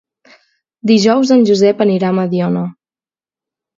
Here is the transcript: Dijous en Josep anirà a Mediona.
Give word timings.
Dijous 0.93 1.33
en 1.37 1.45
Josep 1.49 1.85
anirà 1.87 2.11
a 2.13 2.17
Mediona. 2.21 2.65